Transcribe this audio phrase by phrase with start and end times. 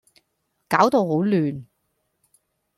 [0.67, 1.65] 攪到好亂